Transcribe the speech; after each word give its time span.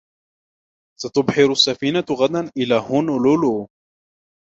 ستبحر 1.01 1.51
السفينة 1.51 2.05
غدا 2.11 2.51
إلى 2.57 2.75
هونولولو. 2.89 3.69